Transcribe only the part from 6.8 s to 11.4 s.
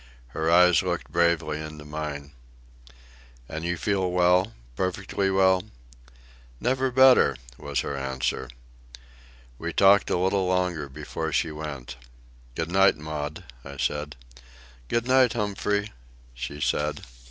better," was her answer. We talked a little longer before